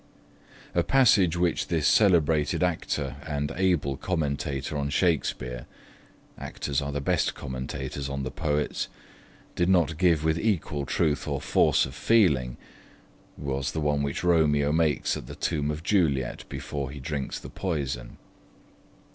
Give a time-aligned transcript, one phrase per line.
[0.73, 5.67] A passage which this celebrated actor and able commentator on Shakespeare
[6.39, 8.87] (actors are the best commentators on the poets)
[9.55, 12.57] did not give with equal truth or force of feeling
[13.37, 17.49] was the one which Romeo makes at the tomb of Juliet, before he drinks the
[17.51, 18.17] poison.